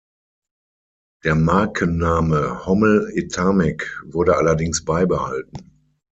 Der 1.23 1.35
Markenname 1.35 2.65
"Hommel-Etamic" 2.65 4.01
wurde 4.03 4.35
allerdings 4.35 4.83
beibehalten. 4.83 5.79